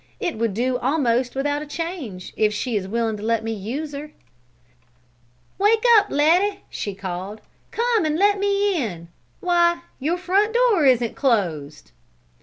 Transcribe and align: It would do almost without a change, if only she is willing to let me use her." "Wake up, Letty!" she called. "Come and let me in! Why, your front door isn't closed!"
It 0.19 0.35
would 0.39 0.55
do 0.55 0.79
almost 0.79 1.35
without 1.35 1.61
a 1.61 1.67
change, 1.67 2.33
if 2.35 2.45
only 2.45 2.49
she 2.55 2.75
is 2.75 2.87
willing 2.87 3.17
to 3.17 3.21
let 3.23 3.43
me 3.43 3.51
use 3.51 3.93
her." 3.93 4.09
"Wake 5.59 5.83
up, 5.95 6.09
Letty!" 6.09 6.63
she 6.71 6.95
called. 6.95 7.39
"Come 7.69 8.05
and 8.05 8.17
let 8.17 8.39
me 8.39 8.83
in! 8.83 9.09
Why, 9.41 9.81
your 9.99 10.17
front 10.17 10.55
door 10.55 10.87
isn't 10.87 11.15
closed!" 11.15 11.91